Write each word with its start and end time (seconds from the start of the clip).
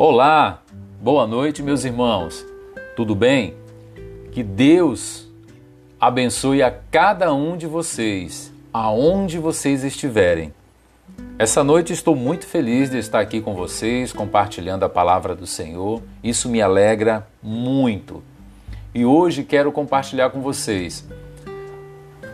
Olá, 0.00 0.62
boa 1.02 1.26
noite, 1.26 1.60
meus 1.60 1.84
irmãos. 1.84 2.46
Tudo 2.94 3.16
bem? 3.16 3.56
Que 4.30 4.44
Deus 4.44 5.26
abençoe 6.00 6.62
a 6.62 6.70
cada 6.70 7.34
um 7.34 7.56
de 7.56 7.66
vocês, 7.66 8.52
aonde 8.72 9.40
vocês 9.40 9.82
estiverem. 9.82 10.54
Essa 11.36 11.64
noite 11.64 11.92
estou 11.92 12.14
muito 12.14 12.46
feliz 12.46 12.88
de 12.88 12.98
estar 12.98 13.18
aqui 13.18 13.40
com 13.40 13.56
vocês, 13.56 14.12
compartilhando 14.12 14.84
a 14.84 14.88
palavra 14.88 15.34
do 15.34 15.48
Senhor. 15.48 16.00
Isso 16.22 16.48
me 16.48 16.62
alegra 16.62 17.26
muito. 17.42 18.22
E 18.94 19.04
hoje 19.04 19.42
quero 19.42 19.72
compartilhar 19.72 20.30
com 20.30 20.40
vocês 20.40 21.04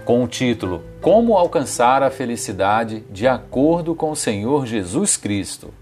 com 0.05 0.23
o 0.23 0.29
título 0.29 0.85
Como 1.01 1.35
alcançar 1.35 2.03
a 2.03 2.11
felicidade 2.11 3.01
de 3.11 3.27
acordo 3.27 3.95
com 3.95 4.11
o 4.11 4.17
Senhor 4.17 4.67
Jesus 4.67 5.17
Cristo. 5.17 5.73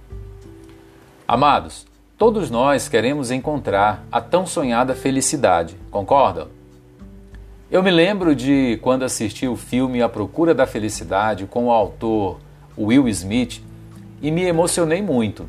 Amados, 1.33 1.87
todos 2.19 2.51
nós 2.51 2.91
queremos 2.91 3.31
encontrar 3.31 4.05
a 4.13 4.21
tão 4.21 4.47
sonhada 4.47 4.95
felicidade, 4.95 5.75
concordam? 5.91 6.49
Eu 7.71 7.83
me 7.83 7.91
lembro 7.91 8.37
de 8.37 8.79
quando 8.83 9.03
assisti 9.03 9.49
o 9.49 9.57
filme 9.57 10.03
A 10.03 10.11
Procura 10.11 10.55
da 10.55 10.67
Felicidade 10.67 11.47
com 11.47 11.69
o 11.69 11.71
autor 11.71 12.39
Will 12.77 13.09
Smith 13.09 13.63
e 14.21 14.31
me 14.31 14.43
emocionei 14.43 15.01
muito. 15.01 15.49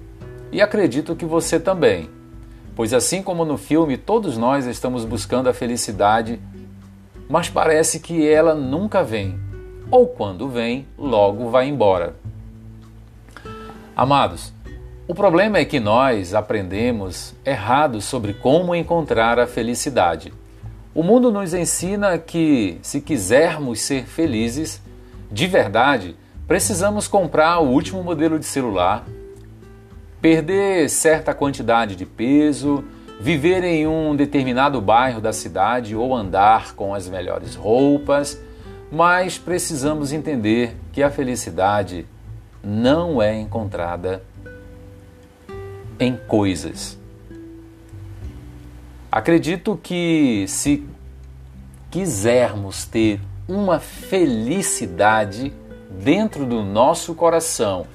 E 0.53 0.61
acredito 0.61 1.17
que 1.17 1.25
você 1.25 1.59
também, 1.59 2.09
pois 2.77 2.93
assim 2.93 3.21
como 3.21 3.43
no 3.43 3.57
filme, 3.57 3.97
todos 3.97 4.37
nós 4.37 4.65
estamos 4.65 5.03
buscando 5.03 5.49
a 5.49 5.53
felicidade, 5.53 6.39
mas 7.27 7.49
parece 7.49 7.99
que 7.99 8.25
ela 8.25 8.55
nunca 8.55 9.03
vem, 9.03 9.37
ou 9.91 10.07
quando 10.07 10.47
vem, 10.47 10.87
logo 10.97 11.49
vai 11.49 11.67
embora. 11.67 12.15
Amados, 13.93 14.53
o 15.13 15.15
problema 15.15 15.59
é 15.59 15.63
que 15.63 15.79
nós 15.79 16.33
aprendemos 16.33 17.35
errado 17.45 18.01
sobre 18.01 18.33
como 18.33 18.73
encontrar 18.73 19.37
a 19.37 19.45
felicidade. 19.45 20.33
O 20.91 21.03
mundo 21.03 21.31
nos 21.31 21.53
ensina 21.53 22.17
que, 22.17 22.79
se 22.81 22.99
quisermos 22.99 23.79
ser 23.81 24.05
felizes, 24.07 24.81
de 25.31 25.45
verdade, 25.45 26.15
precisamos 26.47 27.07
comprar 27.07 27.59
o 27.59 27.69
último 27.69 28.03
modelo 28.03 28.39
de 28.39 28.45
celular, 28.45 29.05
perder 30.19 30.89
certa 30.89 31.31
quantidade 31.31 31.95
de 31.95 32.07
peso, 32.07 32.83
viver 33.21 33.63
em 33.63 33.85
um 33.85 34.15
determinado 34.15 34.81
bairro 34.81 35.21
da 35.21 35.31
cidade 35.31 35.95
ou 35.95 36.15
andar 36.15 36.73
com 36.73 36.91
as 36.91 37.07
melhores 37.07 37.53
roupas, 37.53 38.41
mas 38.91 39.37
precisamos 39.37 40.11
entender 40.11 40.75
que 40.91 41.03
a 41.03 41.11
felicidade 41.11 42.03
não 42.63 43.21
é 43.21 43.39
encontrada 43.39 44.23
em 46.03 46.17
coisas. 46.17 46.97
Acredito 49.11 49.79
que 49.81 50.45
se 50.47 50.85
quisermos 51.89 52.85
ter 52.85 53.21
uma 53.47 53.79
felicidade 53.79 55.53
dentro 55.89 56.45
do 56.45 56.63
nosso 56.63 57.13
coração 57.13 57.85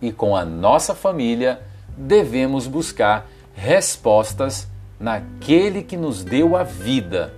e 0.00 0.12
com 0.12 0.36
a 0.36 0.44
nossa 0.44 0.94
família, 0.94 1.60
devemos 1.96 2.66
buscar 2.66 3.28
respostas 3.54 4.68
naquele 4.98 5.82
que 5.82 5.96
nos 5.96 6.22
deu 6.22 6.56
a 6.56 6.62
vida. 6.62 7.34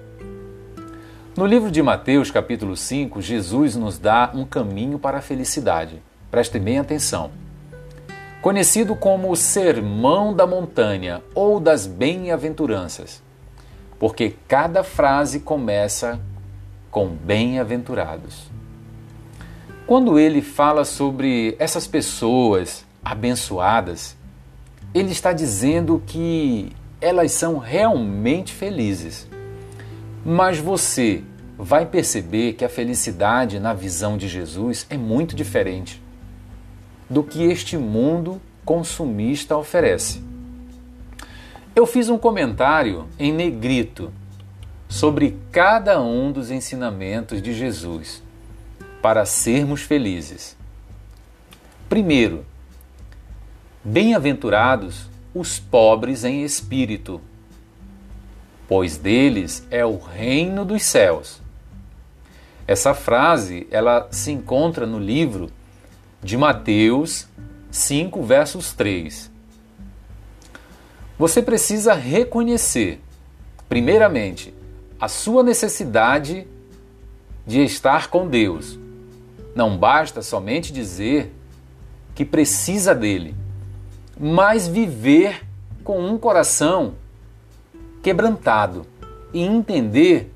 No 1.37 1.47
livro 1.47 1.71
de 1.71 1.83
Mateus, 1.83 2.31
capítulo 2.31 2.77
5, 2.77 3.23
Jesus 3.23 3.75
nos 3.75 3.99
dá 3.99 4.31
um 4.35 4.45
caminho 4.45 4.99
para 4.99 5.19
a 5.19 5.23
felicidade. 5.23 6.03
Prestem 6.31 6.61
bem 6.61 6.79
atenção 6.79 7.31
conhecido 8.41 8.97
como 8.97 9.31
o 9.31 9.37
Sermão 9.37 10.35
da 10.35 10.47
Montanha 10.47 11.23
ou 11.35 11.61
das 11.61 11.87
Bem-aventuranças, 11.87 13.23
porque 13.99 14.35
cada 14.49 14.83
frase 14.83 15.41
começa 15.41 16.19
com 16.91 17.09
bem-aventurados. 17.09 18.51
Quando 19.87 20.19
ele 20.19 20.41
fala 20.41 20.85
sobre 20.85 21.55
essas 21.59 21.87
pessoas 21.87 22.85
abençoadas, 23.05 24.17
ele 24.95 25.13
está 25.13 25.33
dizendo 25.33 26.03
que 26.07 26.73
elas 27.01 27.33
são 27.33 27.59
realmente 27.59 28.53
felizes. 28.53 29.29
Mas 30.25 30.59
você 30.59 31.23
vai 31.59 31.85
perceber 31.85 32.55
que 32.55 32.65
a 32.65 32.69
felicidade 32.69 33.61
na 33.61 33.75
visão 33.75 34.17
de 34.17 34.29
Jesus 34.29 34.87
é 34.89 34.97
muito 34.97 35.37
diferente 35.37 36.01
do 37.11 37.25
que 37.25 37.43
este 37.43 37.77
mundo 37.77 38.41
consumista 38.65 39.57
oferece. 39.57 40.23
Eu 41.75 41.85
fiz 41.85 42.09
um 42.09 42.17
comentário 42.17 43.09
em 43.19 43.33
negrito 43.33 44.13
sobre 44.89 45.37
cada 45.51 46.01
um 46.01 46.31
dos 46.31 46.51
ensinamentos 46.51 47.43
de 47.43 47.53
Jesus 47.53 48.23
para 49.03 49.25
sermos 49.25 49.83
felizes. 49.83 50.57
Primeiro, 51.89 52.45
bem-aventurados 53.83 55.09
os 55.35 55.59
pobres 55.59 56.23
em 56.23 56.45
espírito, 56.45 57.21
pois 58.69 58.97
deles 58.97 59.67
é 59.71 59.85
o 59.85 59.99
reino 59.99 60.65
dos 60.65 60.83
céus. 60.83 61.41
Essa 62.67 62.95
frase, 62.95 63.67
ela 63.71 64.07
se 64.13 64.31
encontra 64.31 64.87
no 64.87 64.99
livro 64.99 65.51
de 66.23 66.37
Mateus 66.37 67.27
5, 67.71 68.23
versos 68.23 68.73
3. 68.73 69.31
Você 71.19 71.43
precisa 71.43 71.95
reconhecer, 71.95 73.01
primeiramente, 73.69 74.55
a 75.01 75.09
sua 75.09 75.43
necessidade 75.43 76.47
de 77.47 77.63
estar 77.63 78.09
com 78.09 78.29
Deus. 78.29 78.79
Não 79.55 79.77
basta 79.77 80.23
somente 80.23 80.73
dizer 80.73 81.33
que 82.15 82.25
precisa 82.25 82.95
dele, 82.95 83.35
mas 84.19 84.69
viver 84.69 85.47
com 85.83 85.99
um 86.05 86.19
coração 86.19 86.95
quebrantado 88.03 88.87
e 89.33 89.43
entender 89.43 90.33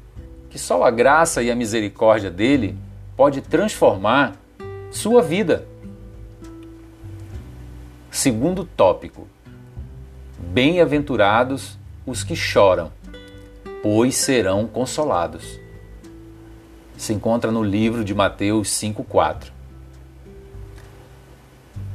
que 0.49 0.59
só 0.59 0.83
a 0.83 0.91
graça 0.91 1.43
e 1.43 1.51
a 1.51 1.55
misericórdia 1.55 2.31
dele 2.31 2.79
pode 3.17 3.43
transformar 3.43 4.37
sua 4.91 5.21
vida. 5.21 5.74
Segundo 8.15 8.65
tópico: 8.65 9.27
Bem-aventurados 10.39 11.77
os 12.07 12.23
que 12.23 12.37
choram, 12.37 12.93
pois 13.83 14.15
serão 14.15 14.69
consolados. 14.69 15.59
Se 16.97 17.13
encontra 17.13 17.51
no 17.51 17.61
livro 17.61 18.05
de 18.05 18.15
Mateus 18.15 18.69
5:4. 18.69 19.51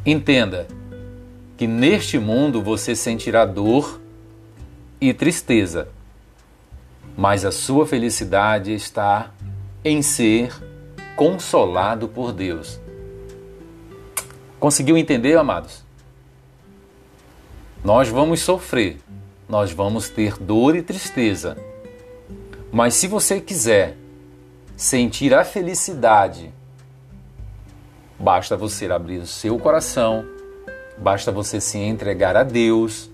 Entenda 0.06 0.68
que 1.56 1.66
neste 1.66 2.19
mundo 2.19 2.62
você 2.62 2.97
sentirá 2.97 3.46
dor 3.46 4.01
e 5.00 5.13
tristeza, 5.13 5.88
mas 7.16 7.46
a 7.46 7.51
sua 7.51 7.88
felicidade 7.88 8.74
está 8.74 9.31
em 9.86 10.01
ser 10.01 10.53
consolado 11.16 12.09
por 12.09 12.34
Deus. 12.34 12.78
Conseguiu 14.59 14.97
entender, 14.97 15.38
amados? 15.38 15.88
Nós 17.84 18.09
vamos 18.09 18.41
sofrer, 18.41 18.97
nós 19.47 19.72
vamos 19.72 20.09
ter 20.09 20.38
dor 20.38 20.75
e 20.75 20.81
tristeza. 20.81 21.57
Mas 22.72 22.94
se 22.94 23.07
você 23.07 23.40
quiser 23.40 23.95
sentir 24.75 25.34
a 25.34 25.45
felicidade, 25.45 26.53
basta 28.19 28.57
você 28.57 28.92
abrir 28.92 29.19
o 29.19 29.25
seu 29.25 29.57
coração, 29.57 30.25
basta 30.98 31.31
você 31.31 31.62
se 31.62 31.77
entregar 31.77 32.36
a 32.36 32.44
Deus, 32.44 33.09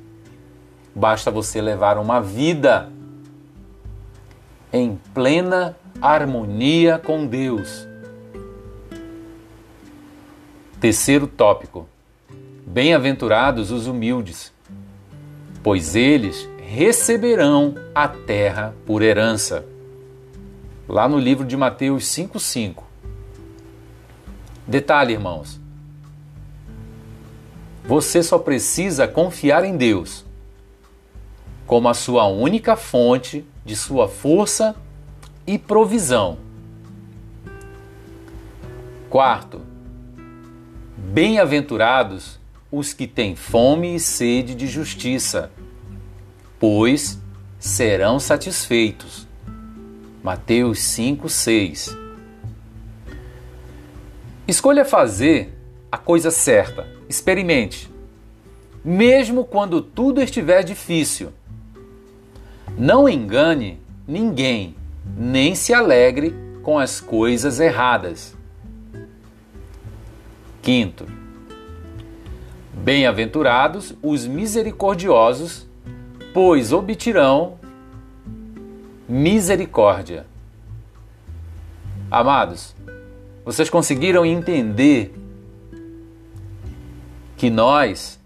basta 0.96 1.30
você 1.30 1.62
levar 1.62 2.00
uma 2.00 2.20
vida 2.20 2.92
em 4.74 5.00
plena 5.14 5.78
harmonia 6.02 6.98
com 6.98 7.28
Deus. 7.28 7.88
Terceiro 10.82 11.28
tópico: 11.28 11.88
Bem-aventurados 12.66 13.72
os 13.72 13.88
humildes, 13.88 14.55
pois 15.66 15.96
eles 15.96 16.48
receberão 16.60 17.74
a 17.96 18.08
terra 18.08 18.76
por 18.86 19.02
herança. 19.02 19.66
Lá 20.88 21.10
no 21.10 21.18
livro 21.18 21.44
de 21.44 21.58
Mateus 21.58 22.04
5,5. 22.04 22.84
Detalhe, 24.68 25.14
irmãos. 25.14 25.60
Você 27.84 28.22
só 28.22 28.38
precisa 28.38 29.08
confiar 29.08 29.66
em 29.66 29.76
Deus 29.76 30.24
como 31.66 31.90
a 31.90 31.96
sua 31.96 32.28
única 32.28 32.76
fonte 32.76 33.44
de 33.66 33.76
sua 33.76 34.08
força 34.08 34.76
e 35.48 35.58
provisão. 35.58 36.38
Quarto, 39.10 39.62
bem-aventurados 40.96 42.40
os 42.76 42.94
que 42.94 43.08
têm 43.08 43.36
fome 43.36 43.96
e 43.96 44.00
sede 44.00 44.54
de 44.54 44.68
justiça, 44.68 45.52
pois 46.60 47.18
serão 47.58 48.20
satisfeitos. 48.20 49.26
Mateus 50.22 50.80
5, 50.80 51.30
6. 51.30 51.98
Escolha 54.48 54.84
fazer 54.84 55.58
a 55.92 55.98
coisa 55.98 56.30
certa. 56.30 56.88
Experimente. 57.08 57.90
Mesmo 58.84 59.46
quando 59.46 59.82
tudo 59.82 60.22
estiver 60.22 60.64
difícil. 60.64 61.32
Não 62.78 63.08
engane 63.08 63.80
ninguém, 64.08 64.76
nem 65.18 65.56
se 65.56 65.74
alegre 65.74 66.36
com 66.62 66.78
as 66.78 67.00
coisas 67.00 67.60
erradas. 67.60 68.36
Quinto, 70.62 71.06
bem-aventurados 72.76 73.94
os 74.02 74.28
misericordiosos, 74.28 75.68
pois 76.34 76.72
obterão 76.72 77.58
misericórdia. 79.08 80.26
Amados, 82.12 82.76
vocês 83.44 83.70
conseguiram 83.70 84.26
entender 84.26 85.14
que 87.38 87.50
nós 87.50 88.20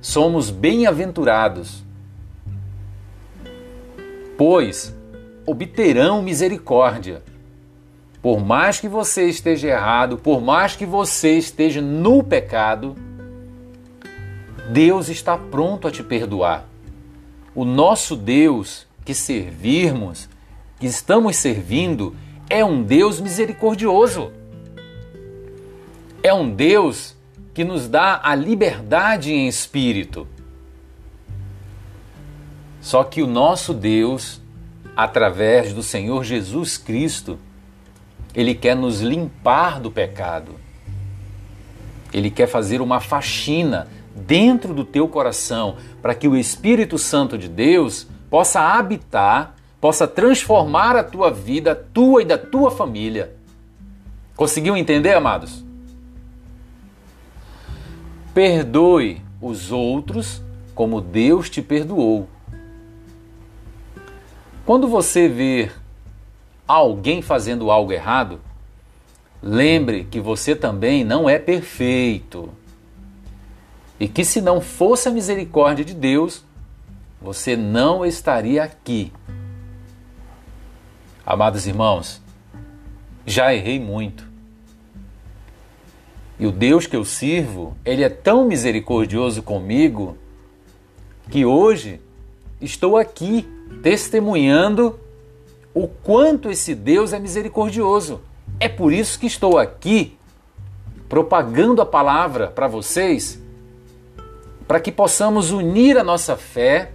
somos 0.00 0.50
bem-aventurados, 0.50 1.84
pois 4.36 4.94
obterão 5.44 6.22
misericórdia. 6.22 7.22
Por 8.20 8.44
mais 8.44 8.80
que 8.80 8.88
você 8.88 9.28
esteja 9.28 9.68
errado, 9.68 10.18
por 10.18 10.40
mais 10.40 10.74
que 10.74 10.84
você 10.84 11.38
esteja 11.38 11.80
no 11.80 12.22
pecado, 12.22 12.96
Deus 14.70 15.08
está 15.08 15.38
pronto 15.38 15.86
a 15.86 15.90
te 15.90 16.02
perdoar. 16.02 16.66
O 17.54 17.64
nosso 17.64 18.16
Deus 18.16 18.86
que 19.04 19.14
servirmos, 19.14 20.28
que 20.80 20.86
estamos 20.86 21.36
servindo, 21.36 22.16
é 22.50 22.64
um 22.64 22.82
Deus 22.82 23.20
misericordioso. 23.20 24.32
É 26.22 26.34
um 26.34 26.50
Deus 26.50 27.16
que 27.54 27.64
nos 27.64 27.88
dá 27.88 28.20
a 28.22 28.34
liberdade 28.34 29.32
em 29.32 29.46
espírito. 29.46 30.26
Só 32.80 33.04
que 33.04 33.22
o 33.22 33.26
nosso 33.26 33.72
Deus, 33.72 34.40
através 34.96 35.72
do 35.72 35.82
Senhor 35.82 36.24
Jesus 36.24 36.76
Cristo, 36.76 37.38
ele 38.34 38.54
quer 38.54 38.76
nos 38.76 39.00
limpar 39.00 39.80
do 39.80 39.90
pecado. 39.90 40.56
Ele 42.12 42.30
quer 42.30 42.46
fazer 42.46 42.80
uma 42.80 43.00
faxina 43.00 43.88
dentro 44.16 44.72
do 44.72 44.84
teu 44.84 45.06
coração 45.06 45.76
para 46.00 46.14
que 46.14 46.26
o 46.26 46.36
Espírito 46.36 46.98
Santo 46.98 47.36
de 47.36 47.48
Deus 47.48 48.06
possa 48.30 48.60
habitar, 48.60 49.54
possa 49.80 50.08
transformar 50.08 50.96
a 50.96 51.04
tua 51.04 51.30
vida, 51.30 51.74
tua 51.74 52.22
e 52.22 52.24
da 52.24 52.38
tua 52.38 52.70
família. 52.70 53.34
Conseguiu 54.34 54.76
entender, 54.76 55.14
amados? 55.14 55.64
Perdoe 58.34 59.22
os 59.40 59.70
outros 59.70 60.42
como 60.74 61.00
Deus 61.00 61.48
te 61.48 61.62
perdoou. 61.62 62.28
Quando 64.64 64.88
você 64.88 65.28
ver 65.28 65.72
alguém 66.66 67.22
fazendo 67.22 67.70
algo 67.70 67.92
errado, 67.92 68.40
lembre 69.40 70.04
que 70.10 70.20
você 70.20 70.56
também 70.56 71.04
não 71.04 71.28
é 71.28 71.38
perfeito. 71.38 72.50
E 73.98 74.08
que 74.08 74.24
se 74.24 74.40
não 74.40 74.60
fosse 74.60 75.08
a 75.08 75.12
misericórdia 75.12 75.84
de 75.84 75.94
Deus, 75.94 76.44
você 77.20 77.56
não 77.56 78.04
estaria 78.04 78.62
aqui. 78.62 79.12
Amados 81.24 81.66
irmãos, 81.66 82.22
já 83.26 83.54
errei 83.54 83.80
muito. 83.80 84.26
E 86.38 86.46
o 86.46 86.52
Deus 86.52 86.86
que 86.86 86.94
eu 86.94 87.04
sirvo, 87.04 87.76
ele 87.84 88.04
é 88.04 88.08
tão 88.08 88.46
misericordioso 88.46 89.42
comigo 89.42 90.16
que 91.30 91.44
hoje 91.44 92.00
estou 92.60 92.96
aqui 92.96 93.48
testemunhando 93.82 95.00
o 95.74 95.88
quanto 95.88 96.50
esse 96.50 96.74
Deus 96.74 97.12
é 97.12 97.18
misericordioso. 97.18 98.20
É 98.60 98.68
por 98.68 98.92
isso 98.92 99.18
que 99.18 99.26
estou 99.26 99.58
aqui 99.58 100.16
propagando 101.08 101.82
a 101.82 101.86
palavra 101.86 102.48
para 102.48 102.68
vocês, 102.68 103.40
para 104.66 104.80
que 104.80 104.90
possamos 104.90 105.50
unir 105.50 105.96
a 105.96 106.04
nossa 106.04 106.36
fé, 106.36 106.92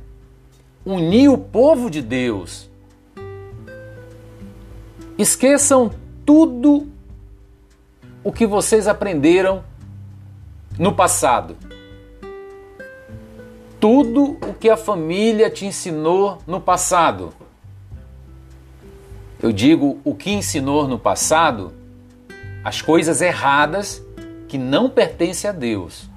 unir 0.85 1.29
o 1.29 1.37
povo 1.37 1.89
de 1.89 2.01
Deus. 2.01 2.69
Esqueçam 5.17 5.91
tudo 6.25 6.87
o 8.23 8.31
que 8.31 8.45
vocês 8.45 8.87
aprenderam 8.87 9.63
no 10.77 10.93
passado. 10.93 11.55
Tudo 13.79 14.37
o 14.47 14.53
que 14.53 14.69
a 14.69 14.77
família 14.77 15.49
te 15.49 15.65
ensinou 15.65 16.39
no 16.45 16.59
passado. 16.59 17.33
Eu 19.41 19.51
digo 19.51 19.99
o 20.03 20.13
que 20.13 20.29
ensinou 20.29 20.87
no 20.87 20.99
passado, 20.99 21.73
as 22.63 22.81
coisas 22.81 23.21
erradas 23.21 24.03
que 24.47 24.57
não 24.57 24.89
pertencem 24.89 25.49
a 25.49 25.53
Deus. 25.53 26.07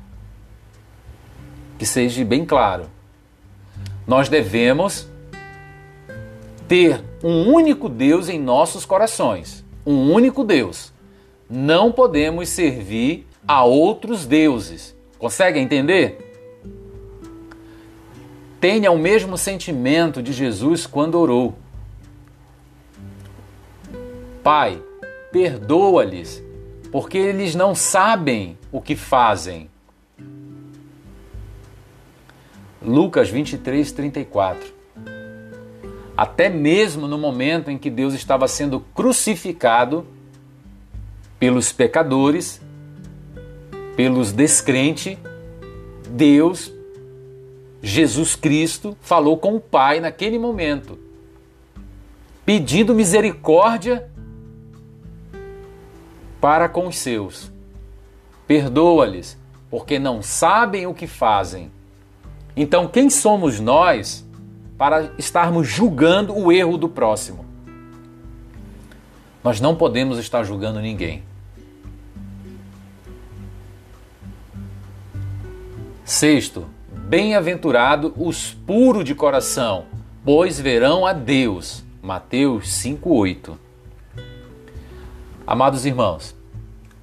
Que 1.79 1.87
seja 1.87 2.25
bem 2.25 2.44
claro. 2.44 2.87
Nós 4.06 4.29
devemos 4.29 5.09
ter 6.69 7.03
um 7.23 7.53
único 7.53 7.88
Deus 7.88 8.29
em 8.29 8.38
nossos 8.38 8.85
corações. 8.85 9.65
Um 9.87 10.12
único 10.12 10.44
Deus. 10.44 10.93
Não 11.49 11.93
podemos 11.93 12.49
servir 12.49 13.26
a 13.47 13.65
outros 13.65 14.26
deuses. 14.26 14.94
Consegue 15.19 15.59
entender? 15.59 16.25
Tenha 18.61 18.91
o 18.91 18.99
mesmo 18.99 19.37
sentimento 19.37 20.23
de 20.23 20.32
Jesus 20.32 20.87
quando 20.87 21.19
orou. 21.19 21.55
Pai, 24.43 24.82
perdoa-lhes, 25.31 26.43
porque 26.90 27.19
eles 27.19 27.54
não 27.54 27.75
sabem 27.75 28.59
o 28.71 28.81
que 28.81 28.97
fazem. 28.97 29.71
Lucas 32.85 33.31
23, 33.31 33.91
34. 33.93 34.75
Até 36.17 36.49
mesmo 36.49 37.09
no 37.09 37.19
momento 37.19 37.71
em 37.71 37.79
que 37.79 37.91
Deus 37.91 38.14
estava 38.14 38.47
sendo 38.47 38.81
crucificado 38.81 40.07
pelos 41.38 41.73
pecadores, 41.73 42.61
pelos 43.97 44.33
descrentes, 44.33 45.19
Deus, 46.09 46.73
Jesus 47.83 48.37
Cristo, 48.37 48.97
falou 49.00 49.38
com 49.38 49.57
o 49.57 49.61
Pai 49.61 49.99
naquele 49.99 50.38
momento, 50.38 50.99
pedindo 52.45 52.95
misericórdia 52.95 54.09
para 56.41 56.69
com 56.69 56.87
os 56.87 56.97
seus. 56.97 57.50
Perdoa-lhes, 58.47 59.37
porque 59.71 59.99
não 59.99 60.23
sabem 60.23 60.87
o 60.87 60.95
que 60.95 61.07
fazem. 61.07 61.73
Então, 62.56 62.87
quem 62.87 63.11
somos 63.11 63.58
nós 63.58 64.25
para 64.78 65.12
estarmos 65.18 65.66
julgando 65.66 66.37
o 66.37 66.52
erro 66.52 66.76
do 66.76 66.88
próximo? 66.88 67.44
Nós 69.42 69.61
não 69.61 69.75
podemos 69.75 70.18
estar 70.18 70.44
julgando 70.44 70.80
ninguém. 70.80 71.23
Sexto, 76.04 76.66
bem-aventurado 76.88 78.14
os 78.16 78.52
puros 78.52 79.04
de 79.04 79.14
coração, 79.14 79.87
pois 80.25 80.61
verão 80.61 81.04
a 81.04 81.12
Deus. 81.12 81.82
Mateus 82.02 82.68
5:8. 82.68 83.58
Amados 85.46 85.84
irmãos, 85.84 86.34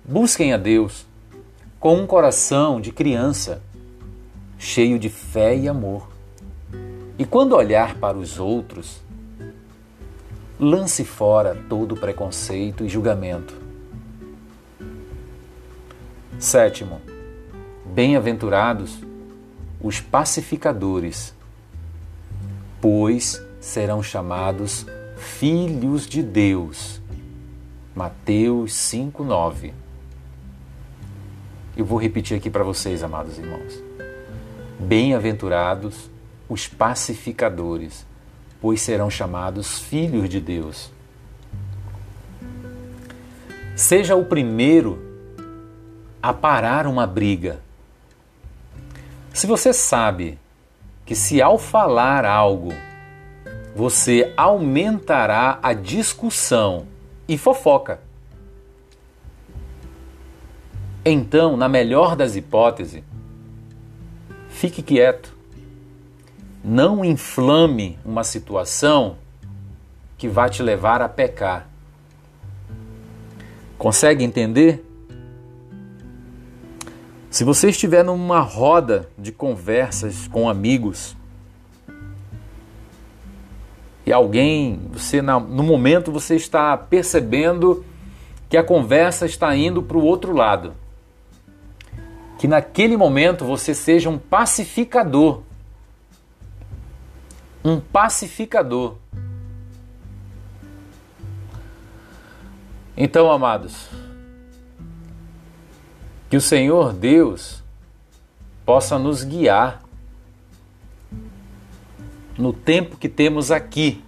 busquem 0.04 0.54
a 0.54 0.58
Deus 0.58 1.06
com 1.80 1.96
um 1.96 2.08
coração 2.08 2.80
de 2.80 2.92
criança, 2.92 3.62
cheio 4.62 5.00
de 5.00 5.10
fé 5.10 5.58
e 5.58 5.68
amor. 5.68 6.08
E 7.18 7.26
quando 7.26 7.56
olhar 7.56 7.96
para 7.96 8.16
os 8.16 8.40
outros, 8.40 9.02
lance 10.60 11.04
fora 11.04 11.58
todo 11.68 11.98
preconceito 11.98 12.86
e 12.86 12.90
julgamento. 12.90 13.56
Sétimo, 16.38 17.02
bem-aventurados 17.86 19.00
os 19.82 20.00
pacificadores, 20.00 21.34
pois 22.80 23.44
serão 23.60 24.04
chamados 24.04 24.86
filhos 25.18 26.06
de 26.06 26.22
Deus. 26.22 27.02
Mateus 27.96 28.74
5:9. 28.74 29.74
Eu 31.76 31.84
vou 31.84 31.98
repetir 31.98 32.38
aqui 32.38 32.50
para 32.50 32.64
vocês, 32.64 33.02
amados 33.02 33.40
irmãos. 33.40 33.91
Bem-aventurados 34.80 36.10
os 36.50 36.68
pacificadores, 36.68 38.06
pois 38.60 38.82
serão 38.82 39.10
chamados 39.10 39.80
filhos 39.80 40.30
de 40.30 40.40
Deus. 40.40 40.92
Seja 43.76 44.16
o 44.16 44.26
primeiro 44.26 45.02
a 46.22 46.34
parar 46.34 46.86
uma 46.86 47.08
briga. 47.08 47.62
Se 49.34 49.48
você 49.48 49.74
sabe 49.74 50.38
que 51.06 51.16
se 51.16 51.42
ao 51.42 51.58
falar 51.58 52.26
algo 52.26 52.74
você 53.76 54.34
aumentará 54.36 55.58
a 55.64 55.74
discussão 55.74 56.86
e 57.28 57.38
fofoca, 57.38 58.02
então, 61.04 61.58
na 61.58 61.68
melhor 61.68 62.16
das 62.16 62.36
hipóteses, 62.36 63.02
fique 64.62 64.84
quieto. 64.84 65.36
Não 66.64 67.04
inflame 67.04 67.98
uma 68.06 68.24
situação 68.24 69.18
que 70.20 70.28
vai 70.28 70.52
te 70.52 70.62
levar 70.62 71.02
a 71.02 71.10
pecar. 71.10 71.68
Consegue 73.76 74.24
entender? 74.24 74.86
Se 77.32 77.44
você 77.44 77.70
estiver 77.70 78.04
numa 78.04 78.40
roda 78.42 79.10
de 79.18 79.32
conversas 79.32 80.28
com 80.28 80.48
amigos 80.48 81.18
e 84.06 84.14
alguém, 84.14 84.80
você 84.94 85.24
no 85.24 85.64
momento 85.64 86.12
você 86.12 86.36
está 86.36 86.78
percebendo 86.78 87.84
que 88.48 88.58
a 88.58 88.64
conversa 88.64 89.26
está 89.26 89.56
indo 89.56 89.82
para 89.82 89.98
o 89.98 90.04
outro 90.04 90.36
lado, 90.36 90.76
que 92.42 92.48
naquele 92.48 92.98
momento 92.98 93.46
você 93.46 93.72
seja 93.72 94.10
um 94.10 94.18
pacificador, 94.18 95.44
um 97.64 97.80
pacificador. 97.80 98.96
Então, 102.98 103.32
amados, 103.32 103.88
que 106.32 106.36
o 106.36 106.42
Senhor 106.42 106.94
Deus 106.94 107.62
possa 108.66 108.98
nos 108.98 109.24
guiar 109.24 109.84
no 112.40 112.52
tempo 112.52 112.98
que 112.98 113.08
temos 113.08 113.52
aqui, 113.52 114.04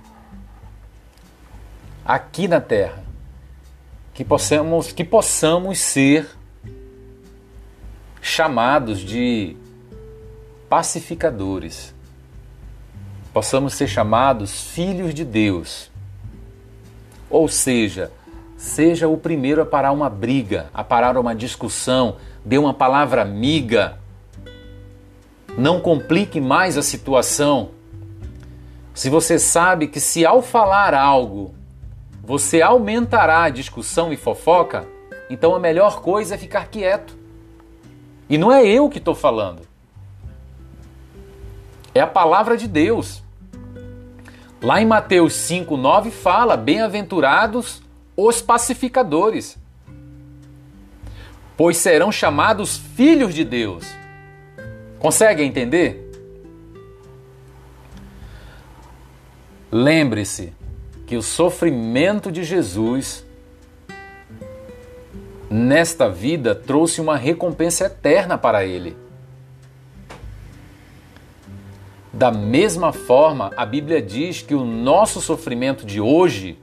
aqui 2.03 2.47
na 2.47 2.59
terra, 2.59 3.03
que 4.11 4.25
possamos, 4.25 4.91
que 4.91 5.03
possamos 5.03 5.77
ser 5.77 6.27
chamados 8.33 8.99
de 8.99 9.55
pacificadores, 10.69 11.93
possamos 13.33 13.75
ser 13.75 13.87
chamados 13.87 14.61
filhos 14.71 15.13
de 15.13 15.23
Deus, 15.23 15.91
ou 17.29 17.47
seja, 17.47 18.11
Seja 18.63 19.09
o 19.09 19.17
primeiro 19.17 19.61
a 19.61 19.65
parar 19.65 19.91
uma 19.91 20.09
briga, 20.09 20.69
a 20.73 20.85
parar 20.85 21.17
uma 21.17 21.35
discussão, 21.35 22.15
dê 22.45 22.57
uma 22.57 22.73
palavra 22.73 23.21
amiga. 23.21 23.97
Não 25.57 25.81
complique 25.81 26.39
mais 26.39 26.77
a 26.77 26.81
situação. 26.81 27.71
Se 28.93 29.09
você 29.09 29.37
sabe 29.37 29.87
que 29.87 29.99
se 29.99 30.25
ao 30.25 30.41
falar 30.41 30.93
algo 30.93 31.53
você 32.23 32.61
aumentará 32.61 33.43
a 33.43 33.49
discussão 33.49 34.13
e 34.13 34.17
fofoca, 34.17 34.87
então 35.29 35.53
a 35.53 35.59
melhor 35.59 36.01
coisa 36.01 36.35
é 36.35 36.37
ficar 36.37 36.67
quieto. 36.67 37.17
E 38.29 38.37
não 38.37 38.51
é 38.51 38.65
eu 38.65 38.89
que 38.89 38.97
estou 38.97 39.15
falando. 39.15 39.61
É 41.93 41.99
a 41.99 42.07
palavra 42.07 42.57
de 42.57 42.67
Deus. 42.67 43.21
Lá 44.61 44.81
em 44.81 44.85
Mateus 44.85 45.33
5,9 45.33 46.09
fala: 46.09 46.55
Bem-aventurados 46.55 47.83
os 48.15 48.41
pacificadores, 48.41 49.57
pois 51.57 51.77
serão 51.77 52.11
chamados 52.11 52.77
filhos 52.77 53.33
de 53.33 53.43
Deus. 53.43 53.85
Consegue 54.99 55.43
entender? 55.43 55.99
Lembre-se 59.69 60.53
que 61.05 61.17
o 61.17 61.21
sofrimento 61.21 62.31
de 62.31 62.43
Jesus 62.43 63.25
nesta 65.53 66.09
vida 66.09 66.55
trouxe 66.55 66.99
uma 66.99 67.15
recompensa 67.15 67.85
eterna 67.85 68.37
para 68.37 68.65
ele. 68.65 68.97
Da 72.11 72.31
mesma 72.31 72.91
forma, 72.91 73.51
a 73.55 73.65
Bíblia 73.65 74.01
diz 74.01 74.41
que 74.41 74.55
o 74.55 74.65
nosso 74.65 75.21
sofrimento 75.21 75.85
de 75.85 76.01
hoje 76.01 76.57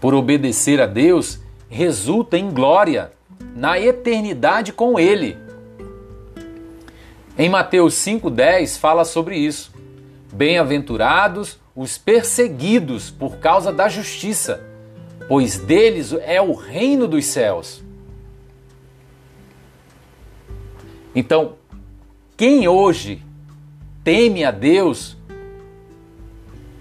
por 0.00 0.14
obedecer 0.14 0.80
a 0.80 0.86
Deus 0.86 1.40
resulta 1.68 2.38
em 2.38 2.50
glória 2.50 3.12
na 3.54 3.78
eternidade 3.78 4.72
com 4.72 4.98
Ele. 4.98 5.36
Em 7.36 7.48
Mateus 7.48 7.94
5,10 7.94 8.78
fala 8.78 9.04
sobre 9.04 9.36
isso. 9.36 9.72
Bem-aventurados 10.32 11.58
os 11.76 11.98
perseguidos 11.98 13.10
por 13.10 13.36
causa 13.36 13.72
da 13.72 13.88
justiça, 13.88 14.69
pois 15.30 15.58
deles 15.58 16.12
é 16.24 16.42
o 16.42 16.52
reino 16.54 17.06
dos 17.06 17.24
céus. 17.24 17.84
Então, 21.14 21.54
quem 22.36 22.66
hoje 22.66 23.22
teme 24.02 24.42
a 24.42 24.50
Deus, 24.50 25.16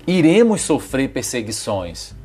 iremos 0.07 0.61
sofrer 0.61 1.09
perseguições. 1.09 2.15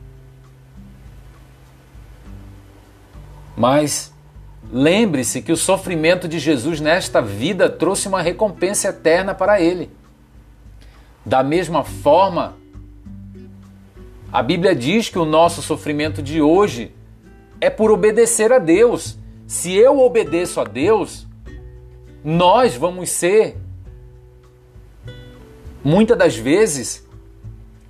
Mas 3.55 4.11
lembre-se 4.73 5.43
que 5.43 5.53
o 5.53 5.59
sofrimento 5.59 6.27
de 6.27 6.39
Jesus 6.39 6.81
nesta 6.81 7.21
vida 7.21 7.69
trouxe 7.69 8.09
uma 8.09 8.23
recompensa 8.23 8.89
eterna 8.89 9.35
para 9.35 9.61
ele. 9.61 9.91
Da 11.23 11.43
mesma 11.43 11.85
forma, 11.85 12.57
a 14.35 14.43
Bíblia 14.43 14.75
diz 14.75 15.09
que 15.09 15.17
o 15.17 15.25
nosso 15.25 15.63
sofrimento 15.63 16.21
de 16.21 16.43
hoje 16.43 16.93
é 17.61 17.71
por 17.71 17.93
obedecer 17.93 18.53
a 18.53 18.59
Deus. 18.59 19.17
Se 19.47 19.73
eu 19.73 20.01
obedeço 20.01 20.61
a 20.61 20.65
Deus, 20.65 21.25
nós 22.25 22.75
vamos 22.75 23.11
ser, 23.11 23.57
muitas 25.85 26.19
das 26.19 26.37
vezes, 26.37 27.07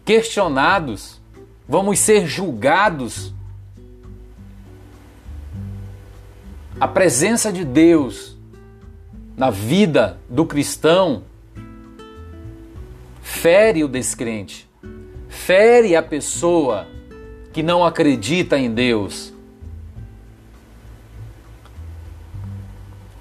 questionados, 0.05 1.19
vamos 1.67 1.99
ser 1.99 2.27
julgados 2.27 3.33
a 6.79 6.87
presença 6.87 7.51
de 7.51 7.65
Deus 7.65 8.37
na 9.35 9.49
vida 9.49 10.19
do 10.29 10.45
cristão 10.45 11.23
fere 13.23 13.83
o 13.83 13.89
descrente, 13.89 14.64
fere 15.35 15.95
a 15.97 16.03
pessoa 16.03 16.87
que 17.53 17.63
não 17.63 17.85
acredita 17.85 18.57
em 18.59 18.73
Deus. 18.73 19.33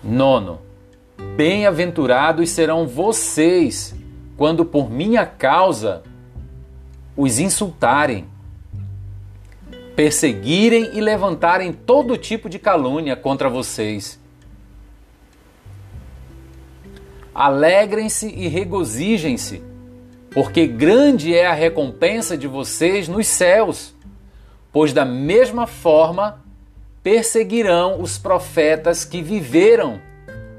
Nono, 0.03 0.61
bem-aventurados 1.35 2.49
serão 2.49 2.87
vocês 2.87 3.95
quando 4.37 4.63
por 4.63 4.89
minha 4.89 5.25
causa 5.25 6.03
os 7.15 7.39
insultarem 7.39 8.27
perseguirem 9.95 10.97
e 10.97 11.01
levantarem 11.01 11.71
todo 11.71 12.17
tipo 12.17 12.49
de 12.49 12.57
calúnia 12.57 13.15
contra 13.15 13.49
vocês. 13.49 14.19
Alegrem-se 17.33 18.27
e 18.27 18.47
regozijem-se, 18.47 19.61
porque 20.33 20.65
grande 20.65 21.35
é 21.35 21.45
a 21.45 21.53
recompensa 21.53 22.35
de 22.35 22.47
vocês 22.47 23.07
nos 23.07 23.27
céus, 23.27 23.93
pois 24.71 24.91
da 24.91 25.05
mesma 25.05 25.67
forma 25.67 26.41
perseguirão 27.03 28.01
os 28.01 28.17
profetas 28.17 29.05
que 29.05 29.21
viveram 29.21 30.01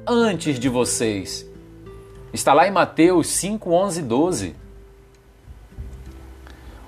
antes 0.06 0.60
de 0.60 0.68
vocês. 0.68 1.48
Está 2.32 2.52
lá 2.52 2.68
em 2.68 2.70
Mateus 2.70 3.28
5, 3.28 3.72
11 3.72 4.00
e 4.00 4.02
12. 4.02 4.56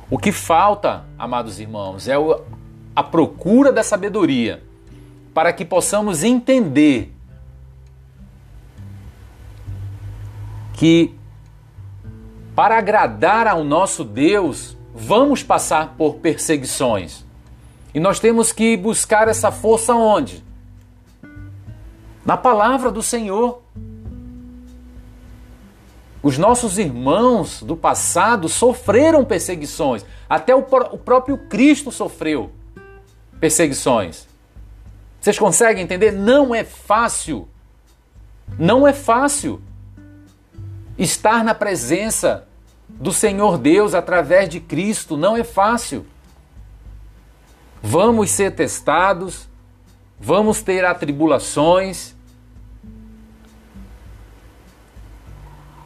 O 0.08 0.18
que 0.18 0.30
falta, 0.30 1.04
amados 1.18 1.58
irmãos, 1.58 2.06
é 2.06 2.14
a 2.94 3.02
procura 3.02 3.72
da 3.72 3.82
sabedoria 3.82 4.62
para 5.34 5.52
que 5.52 5.64
possamos 5.64 6.22
entender 6.22 7.12
que 10.74 11.15
para 12.56 12.78
agradar 12.78 13.46
ao 13.46 13.62
nosso 13.62 14.02
Deus, 14.02 14.76
vamos 14.92 15.44
passar 15.44 15.94
por 15.96 16.16
perseguições. 16.16 17.24
E 17.94 18.00
nós 18.00 18.18
temos 18.18 18.50
que 18.50 18.76
buscar 18.76 19.28
essa 19.28 19.52
força 19.52 19.94
onde? 19.94 20.44
na 22.26 22.36
palavra 22.36 22.90
do 22.90 23.00
Senhor. 23.00 23.62
Os 26.20 26.36
nossos 26.36 26.76
irmãos 26.76 27.62
do 27.62 27.76
passado 27.76 28.48
sofreram 28.48 29.24
perseguições, 29.24 30.04
até 30.28 30.52
o, 30.54 30.58
o 30.58 30.98
próprio 30.98 31.38
Cristo 31.38 31.92
sofreu 31.92 32.50
perseguições. 33.38 34.26
Vocês 35.20 35.38
conseguem 35.38 35.84
entender? 35.84 36.10
Não 36.10 36.52
é 36.52 36.64
fácil. 36.64 37.48
Não 38.58 38.86
é 38.86 38.92
fácil 38.92 39.62
estar 40.98 41.44
na 41.44 41.54
presença 41.54 42.46
do 42.88 43.12
Senhor 43.12 43.58
Deus 43.58 43.94
através 43.94 44.48
de 44.48 44.60
Cristo. 44.60 45.16
Não 45.16 45.36
é 45.36 45.44
fácil. 45.44 46.06
Vamos 47.82 48.30
ser 48.30 48.54
testados, 48.54 49.48
vamos 50.18 50.62
ter 50.62 50.84
atribulações. 50.84 52.14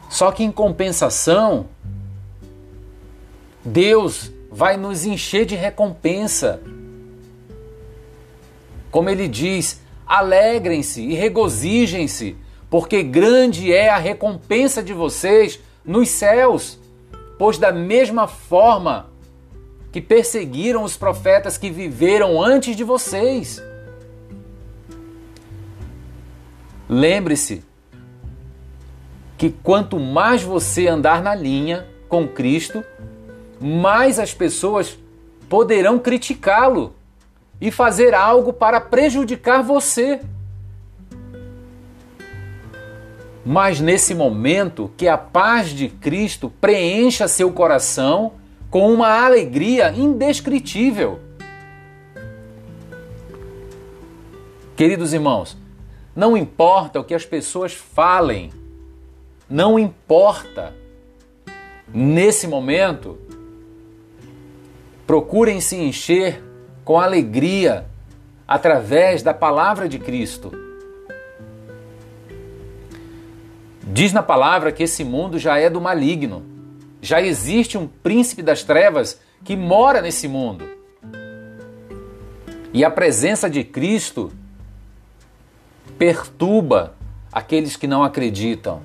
Só 0.09 0.31
que 0.31 0.43
em 0.43 0.51
compensação, 0.51 1.67
Deus 3.63 4.31
vai 4.51 4.75
nos 4.75 5.05
encher 5.05 5.45
de 5.45 5.55
recompensa. 5.55 6.61
Como 8.89 9.09
ele 9.09 9.27
diz, 9.27 9.81
alegrem-se 10.05 11.01
e 11.01 11.13
regozijem-se, 11.13 12.35
porque 12.71 13.03
grande 13.03 13.73
é 13.73 13.89
a 13.89 13.97
recompensa 13.97 14.81
de 14.81 14.93
vocês 14.93 15.59
nos 15.83 16.07
céus. 16.07 16.79
Pois, 17.37 17.57
da 17.57 17.69
mesma 17.69 18.27
forma 18.27 19.09
que 19.91 19.99
perseguiram 19.99 20.85
os 20.85 20.95
profetas 20.95 21.57
que 21.57 21.69
viveram 21.69 22.41
antes 22.41 22.73
de 22.73 22.85
vocês, 22.85 23.61
lembre-se 26.87 27.61
que 29.37 29.49
quanto 29.49 29.99
mais 29.99 30.41
você 30.41 30.87
andar 30.87 31.21
na 31.21 31.35
linha 31.35 31.85
com 32.07 32.25
Cristo, 32.25 32.85
mais 33.59 34.17
as 34.17 34.33
pessoas 34.33 34.97
poderão 35.49 35.99
criticá-lo 35.99 36.95
e 37.59 37.69
fazer 37.69 38.13
algo 38.13 38.53
para 38.53 38.79
prejudicar 38.79 39.61
você. 39.61 40.21
Mas 43.45 43.79
nesse 43.79 44.13
momento, 44.13 44.91
que 44.95 45.07
a 45.07 45.17
paz 45.17 45.69
de 45.69 45.89
Cristo 45.89 46.51
preencha 46.61 47.27
seu 47.27 47.51
coração 47.51 48.33
com 48.69 48.93
uma 48.93 49.09
alegria 49.09 49.91
indescritível. 49.91 51.19
Queridos 54.75 55.13
irmãos, 55.13 55.57
não 56.15 56.37
importa 56.37 56.99
o 56.99 57.03
que 57.03 57.13
as 57.13 57.25
pessoas 57.25 57.73
falem, 57.73 58.51
não 59.49 59.77
importa. 59.77 60.73
Nesse 61.93 62.47
momento, 62.47 63.17
procurem 65.05 65.59
se 65.59 65.75
encher 65.75 66.41
com 66.85 66.99
alegria 66.99 67.85
através 68.47 69.21
da 69.21 69.33
palavra 69.33 69.89
de 69.89 69.99
Cristo. 69.99 70.70
Diz 73.91 74.13
na 74.13 74.23
palavra 74.23 74.71
que 74.71 74.83
esse 74.83 75.03
mundo 75.03 75.37
já 75.37 75.57
é 75.57 75.69
do 75.69 75.81
maligno. 75.81 76.45
Já 77.01 77.21
existe 77.21 77.77
um 77.77 77.87
príncipe 77.87 78.41
das 78.41 78.63
trevas 78.63 79.19
que 79.43 79.53
mora 79.53 80.01
nesse 80.01 80.29
mundo. 80.29 80.65
E 82.71 82.85
a 82.85 82.89
presença 82.89 83.49
de 83.49 83.65
Cristo 83.65 84.31
perturba 85.97 86.95
aqueles 87.33 87.75
que 87.75 87.85
não 87.85 88.01
acreditam. 88.01 88.81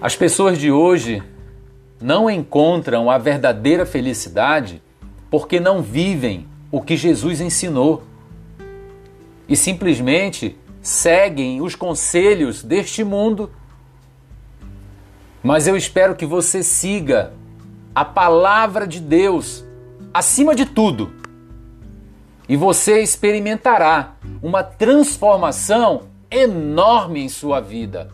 As 0.00 0.14
pessoas 0.14 0.58
de 0.58 0.70
hoje 0.70 1.20
não 2.00 2.30
encontram 2.30 3.10
a 3.10 3.18
verdadeira 3.18 3.84
felicidade 3.84 4.80
porque 5.28 5.58
não 5.58 5.82
vivem 5.82 6.46
o 6.70 6.80
que 6.80 6.96
Jesus 6.96 7.40
ensinou 7.40 8.04
e 9.48 9.56
simplesmente 9.56 10.56
seguem 10.82 11.60
os 11.60 11.74
conselhos 11.74 12.62
deste 12.62 13.04
mundo. 13.04 13.50
Mas 15.42 15.66
eu 15.66 15.76
espero 15.76 16.14
que 16.14 16.26
você 16.26 16.62
siga 16.62 17.32
a 17.94 18.04
palavra 18.04 18.86
de 18.86 19.00
Deus 19.00 19.64
acima 20.12 20.54
de 20.54 20.66
tudo. 20.66 21.12
E 22.48 22.56
você 22.56 23.00
experimentará 23.00 24.14
uma 24.42 24.62
transformação 24.62 26.02
enorme 26.30 27.20
em 27.20 27.28
sua 27.28 27.60
vida. 27.60 28.10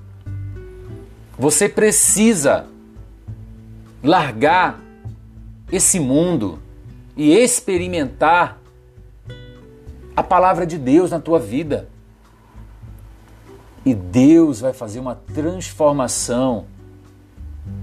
Você 1.38 1.68
precisa 1.68 2.66
largar 4.02 4.80
esse 5.70 5.98
mundo 5.98 6.58
e 7.16 7.34
experimentar 7.34 8.58
a 10.14 10.22
palavra 10.22 10.66
de 10.66 10.78
Deus 10.78 11.10
na 11.10 11.20
tua 11.20 11.38
vida. 11.38 11.88
E 13.86 13.94
Deus 13.94 14.60
vai 14.60 14.72
fazer 14.72 14.98
uma 14.98 15.14
transformação 15.14 16.66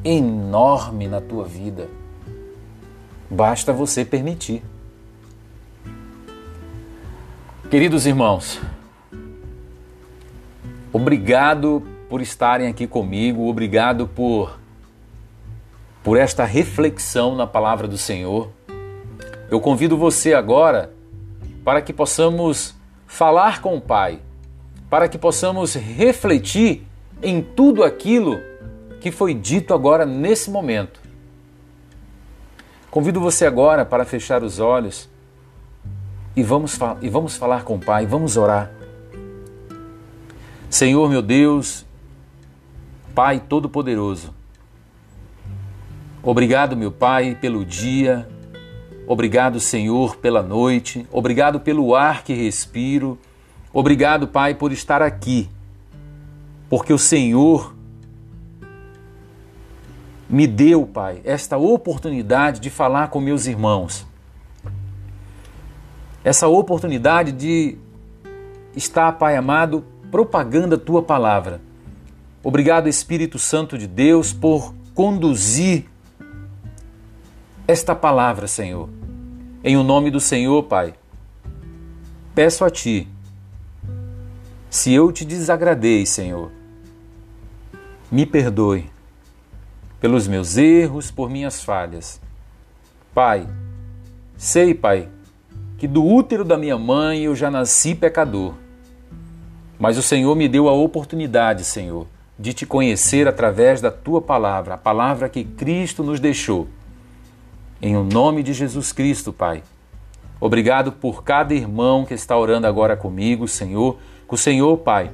enorme 0.03 1.07
na 1.07 1.21
tua 1.21 1.45
vida. 1.45 1.87
Basta 3.29 3.71
você 3.71 4.03
permitir. 4.03 4.61
Queridos 7.69 8.05
irmãos, 8.05 8.59
obrigado 10.91 11.81
por 12.09 12.21
estarem 12.21 12.67
aqui 12.67 12.85
comigo, 12.85 13.47
obrigado 13.47 14.05
por 14.05 14.59
por 16.03 16.17
esta 16.17 16.43
reflexão 16.43 17.33
na 17.33 17.47
palavra 17.47 17.87
do 17.87 17.97
Senhor. 17.97 18.49
Eu 19.49 19.61
convido 19.61 19.97
você 19.97 20.33
agora 20.33 20.93
para 21.63 21.81
que 21.81 21.93
possamos 21.93 22.75
falar 23.07 23.61
com 23.61 23.77
o 23.77 23.81
Pai, 23.81 24.19
para 24.93 25.09
que 25.09 25.17
possamos 25.17 25.73
refletir 25.73 26.85
em 27.19 27.41
tudo 27.41 27.83
aquilo 27.83 28.39
que 29.01 29.11
foi 29.11 29.33
dito 29.33 29.73
agora 29.73 30.05
nesse 30.05 30.51
momento. 30.51 31.01
Convido 32.91 33.19
você 33.19 33.47
agora 33.47 33.83
para 33.83 34.05
fechar 34.05 34.43
os 34.43 34.59
olhos 34.59 35.09
e 36.35 36.43
vamos, 36.43 36.77
e 37.01 37.09
vamos 37.09 37.35
falar 37.35 37.63
com 37.63 37.77
o 37.77 37.79
Pai, 37.79 38.05
vamos 38.05 38.37
orar. 38.37 38.71
Senhor 40.69 41.09
meu 41.09 41.23
Deus, 41.23 41.83
Pai 43.15 43.39
Todo-Poderoso, 43.39 44.31
Obrigado, 46.21 46.77
meu 46.77 46.91
Pai, 46.91 47.35
pelo 47.41 47.65
dia. 47.65 48.29
Obrigado, 49.07 49.59
Senhor, 49.59 50.17
pela 50.17 50.43
noite. 50.43 51.07
Obrigado 51.11 51.59
pelo 51.59 51.95
ar 51.95 52.23
que 52.23 52.35
respiro. 52.35 53.17
Obrigado, 53.73 54.27
Pai, 54.27 54.53
por 54.53 54.71
estar 54.71 55.01
aqui. 55.01 55.49
Porque 56.69 56.93
o 56.93 56.99
Senhor 56.99 57.73
me 60.29 60.45
deu, 60.45 60.85
Pai, 60.85 61.21
esta 61.23 61.57
oportunidade 61.57 62.59
de 62.59 62.69
falar 62.69 63.09
com 63.09 63.19
meus 63.19 63.47
irmãos. 63.47 64.05
Essa 66.23 66.47
oportunidade 66.47 67.31
de 67.31 67.77
estar, 68.75 69.11
Pai 69.13 69.35
amado, 69.35 69.83
propagando 70.11 70.75
a 70.75 70.77
tua 70.77 71.01
palavra. 71.01 71.59
Obrigado, 72.43 72.87
Espírito 72.87 73.39
Santo 73.39 73.77
de 73.77 73.87
Deus, 73.87 74.31
por 74.31 74.73
conduzir 74.93 75.85
esta 77.67 77.95
palavra, 77.95 78.47
Senhor. 78.47 78.89
Em 79.63 79.77
o 79.77 79.83
nome 79.83 80.11
do 80.11 80.19
Senhor, 80.19 80.63
Pai, 80.63 80.93
peço 82.35 82.65
a 82.65 82.69
Ti, 82.69 83.07
se 84.73 84.91
eu 84.91 85.11
te 85.11 85.23
desagradei, 85.23 86.03
Senhor, 86.03 86.49
me 88.11 88.25
perdoe 88.25 88.89
pelos 90.01 90.27
meus 90.27 90.57
erros, 90.57 91.11
por 91.11 91.29
minhas 91.29 91.63
falhas. 91.63 92.19
Pai, 93.13 93.47
sei, 94.35 94.73
Pai, 94.73 95.09
que 95.77 95.87
do 95.87 96.03
útero 96.03 96.43
da 96.43 96.57
minha 96.57 96.75
mãe 96.75 97.21
eu 97.21 97.35
já 97.35 97.51
nasci 97.51 97.93
pecador. 97.93 98.55
Mas 99.77 99.95
o 99.95 100.01
Senhor 100.01 100.35
me 100.35 100.49
deu 100.49 100.67
a 100.67 100.73
oportunidade, 100.73 101.63
Senhor, 101.63 102.07
de 102.39 102.51
te 102.51 102.65
conhecer 102.65 103.27
através 103.27 103.79
da 103.79 103.91
tua 103.91 104.23
palavra, 104.23 104.73
a 104.73 104.77
palavra 104.77 105.29
que 105.29 105.43
Cristo 105.43 106.01
nos 106.03 106.19
deixou. 106.19 106.67
Em 107.79 107.95
o 107.95 108.03
nome 108.03 108.41
de 108.41 108.53
Jesus 108.53 108.91
Cristo, 108.91 109.31
Pai. 109.31 109.61
Obrigado 110.41 110.91
por 110.91 111.23
cada 111.23 111.53
irmão 111.53 112.05
que 112.05 112.15
está 112.15 112.35
orando 112.35 112.65
agora 112.65 112.97
comigo, 112.97 113.47
Senhor. 113.47 113.99
Que 114.33 114.35
o 114.35 114.37
Senhor, 114.39 114.79
Pai, 114.79 115.11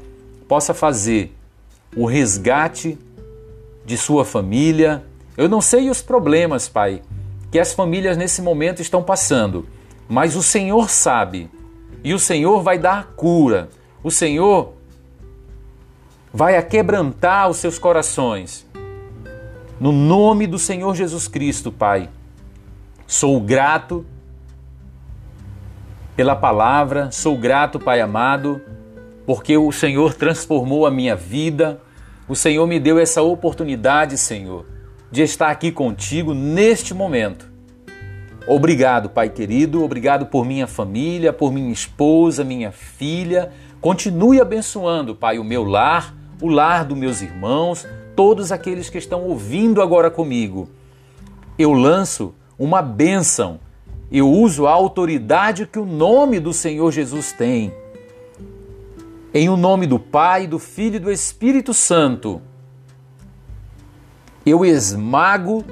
possa 0.48 0.74
fazer 0.74 1.36
o 1.94 2.06
resgate 2.06 2.98
de 3.86 3.98
sua 3.98 4.24
família. 4.24 5.04
Eu 5.36 5.50
não 5.50 5.60
sei 5.60 5.90
os 5.90 6.02
problemas, 6.02 6.70
Pai, 6.70 7.02
que 7.52 7.60
as 7.60 7.74
famílias 7.74 8.16
nesse 8.16 8.42
momento 8.42 8.82
estão 8.82 9.04
passando, 9.04 9.68
mas 10.08 10.38
o 10.38 10.42
Senhor 10.42 10.90
sabe. 10.90 11.50
e 12.02 12.14
o 12.14 12.18
Senhor 12.18 12.64
vai 12.64 12.80
dar 12.80 13.08
cura. 13.18 13.68
O 14.02 14.10
Senhor 14.10 14.72
vai 16.34 16.56
aquebrantar 16.56 17.50
os 17.50 17.58
seus 17.58 17.78
corações. 17.78 18.66
No 19.82 19.92
nome 19.92 20.48
do 20.48 20.58
Senhor 20.58 20.96
Jesus 20.96 21.28
Cristo, 21.28 21.74
Pai, 21.74 22.10
sou 23.06 23.42
grato 23.42 24.06
pela 26.16 26.38
palavra, 26.38 27.12
sou 27.12 27.38
grato, 27.38 27.82
Pai 27.82 28.00
amado, 28.00 28.62
porque 29.30 29.56
o 29.56 29.72
Senhor 29.72 30.16
transformou 30.16 30.88
a 30.88 30.90
minha 30.90 31.16
vida, 31.16 31.80
o 32.28 32.36
Senhor 32.36 32.66
me 32.66 32.80
deu 32.80 32.98
essa 32.98 33.22
oportunidade, 33.22 34.18
Senhor, 34.18 34.66
de 35.12 35.22
estar 35.22 35.52
aqui 35.52 35.72
contigo 35.72 36.34
neste 36.34 36.96
momento. 36.96 37.48
Obrigado, 38.48 39.08
Pai 39.08 39.30
querido, 39.30 39.84
obrigado 39.84 40.26
por 40.26 40.44
minha 40.44 40.66
família, 40.66 41.32
por 41.32 41.54
minha 41.54 41.72
esposa, 41.72 42.44
minha 42.44 42.72
filha. 42.72 43.52
Continue 43.80 44.42
abençoando, 44.42 45.14
Pai, 45.14 45.38
o 45.38 45.44
meu 45.44 45.64
lar, 45.64 46.16
o 46.42 46.48
lar 46.48 46.84
dos 46.84 46.98
meus 46.98 47.22
irmãos, 47.22 47.86
todos 48.16 48.52
aqueles 48.52 48.90
que 48.90 48.98
estão 48.98 49.22
ouvindo 49.26 49.80
agora 49.80 50.10
comigo. 50.10 50.68
Eu 51.56 51.72
lanço 51.72 52.34
uma 52.58 52.82
bênção, 52.82 53.60
eu 54.12 54.28
uso 54.28 54.66
a 54.66 54.72
autoridade 54.72 55.68
que 55.68 55.78
o 55.78 55.86
nome 55.86 56.40
do 56.40 56.52
Senhor 56.52 56.92
Jesus 56.92 57.32
tem. 57.32 57.72
Em 59.32 59.48
o 59.48 59.56
nome 59.56 59.86
do 59.86 60.00
Pai, 60.00 60.48
do 60.48 60.58
Filho 60.58 60.96
e 60.96 61.00
do 61.00 61.12
Espírito 61.12 61.72
Santo, 61.72 62.42
eu 64.44 64.66
esmago 64.66 65.64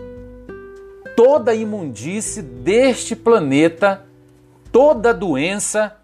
toda 1.15 1.49
a 1.49 1.55
imundície 1.55 2.43
deste 2.43 3.15
planeta, 3.15 4.05
toda 4.71 5.11
doença, 5.11 5.97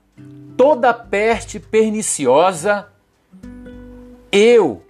toda 0.58 0.92
peste 0.96 1.60
perniciosa. 1.60 2.88
Eu, 4.32 4.82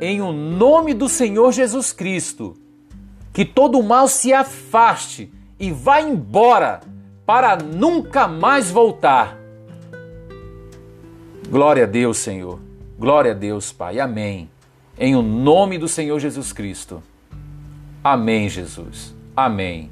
em 0.00 0.22
o 0.22 0.32
nome 0.32 0.94
do 0.94 1.08
Senhor 1.08 1.50
Jesus 1.50 1.92
Cristo, 1.92 2.54
que 3.32 3.44
todo 3.44 3.82
mal 3.82 4.06
se 4.06 4.32
afaste 4.32 5.32
e 5.58 5.72
vá 5.72 6.00
embora 6.00 6.82
para 7.26 7.56
nunca 7.56 8.28
mais 8.28 8.70
voltar. 8.70 9.41
Glória 11.52 11.84
a 11.84 11.86
Deus, 11.86 12.16
Senhor. 12.16 12.58
Glória 12.98 13.32
a 13.32 13.34
Deus, 13.34 13.70
Pai. 13.70 14.00
Amém. 14.00 14.48
Em 14.98 15.14
o 15.14 15.20
nome 15.20 15.76
do 15.76 15.86
Senhor 15.86 16.18
Jesus 16.18 16.50
Cristo. 16.50 17.02
Amém, 18.02 18.48
Jesus. 18.48 19.14
Amém. 19.36 19.90